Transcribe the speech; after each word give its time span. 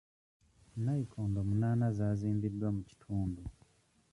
Nnayikondo 0.77 1.39
munaana 1.49 1.87
zaazimbiddwa 1.97 2.67
mu 2.75 2.81
kitundu. 2.89 3.41